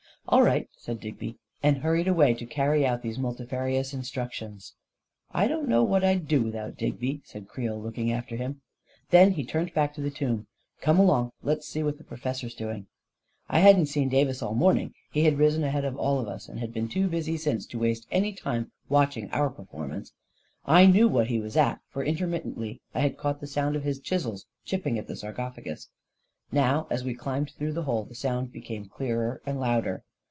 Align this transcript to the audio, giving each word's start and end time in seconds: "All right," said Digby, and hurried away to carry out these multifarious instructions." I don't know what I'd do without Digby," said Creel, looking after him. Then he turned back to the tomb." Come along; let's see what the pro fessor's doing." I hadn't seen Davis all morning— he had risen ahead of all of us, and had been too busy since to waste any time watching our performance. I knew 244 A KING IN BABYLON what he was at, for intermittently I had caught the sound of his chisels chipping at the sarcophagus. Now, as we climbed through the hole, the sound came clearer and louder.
"All 0.27 0.43
right," 0.43 0.69
said 0.77 1.01
Digby, 1.01 1.35
and 1.61 1.79
hurried 1.79 2.07
away 2.07 2.35
to 2.35 2.45
carry 2.45 2.85
out 2.85 3.01
these 3.01 3.17
multifarious 3.19 3.91
instructions." 3.93 4.75
I 5.31 5.47
don't 5.47 5.67
know 5.67 5.83
what 5.83 6.05
I'd 6.05 6.27
do 6.27 6.43
without 6.43 6.77
Digby," 6.77 7.21
said 7.25 7.49
Creel, 7.49 7.81
looking 7.81 8.13
after 8.13 8.37
him. 8.37 8.61
Then 9.09 9.31
he 9.31 9.43
turned 9.43 9.73
back 9.73 9.93
to 9.95 9.99
the 10.01 10.11
tomb." 10.11 10.47
Come 10.83 10.99
along; 10.99 11.31
let's 11.41 11.67
see 11.67 11.81
what 11.83 11.97
the 11.97 12.03
pro 12.05 12.17
fessor's 12.17 12.53
doing." 12.53 12.85
I 13.49 13.59
hadn't 13.59 13.87
seen 13.87 14.07
Davis 14.09 14.41
all 14.41 14.53
morning— 14.53 14.93
he 15.11 15.23
had 15.25 15.39
risen 15.39 15.63
ahead 15.65 15.83
of 15.83 15.97
all 15.97 16.19
of 16.19 16.27
us, 16.27 16.47
and 16.47 16.59
had 16.59 16.71
been 16.71 16.87
too 16.87 17.09
busy 17.09 17.35
since 17.35 17.65
to 17.65 17.79
waste 17.79 18.07
any 18.11 18.31
time 18.31 18.71
watching 18.87 19.29
our 19.31 19.49
performance. 19.49 20.13
I 20.65 20.85
knew 20.85 21.09
244 21.09 21.09
A 21.09 21.09
KING 21.09 21.09
IN 21.09 21.09
BABYLON 21.09 21.13
what 21.15 21.27
he 21.27 21.39
was 21.41 21.57
at, 21.57 21.81
for 21.91 22.05
intermittently 22.45 22.81
I 22.93 22.99
had 23.01 23.17
caught 23.17 23.41
the 23.41 23.47
sound 23.47 23.75
of 23.75 23.83
his 23.83 23.99
chisels 23.99 24.45
chipping 24.63 24.97
at 24.99 25.07
the 25.07 25.15
sarcophagus. 25.17 25.89
Now, 26.51 26.87
as 26.91 27.03
we 27.03 27.15
climbed 27.15 27.49
through 27.51 27.73
the 27.73 27.83
hole, 27.83 28.05
the 28.05 28.15
sound 28.15 28.53
came 28.63 28.85
clearer 28.85 29.41
and 29.47 29.59
louder. 29.59 30.03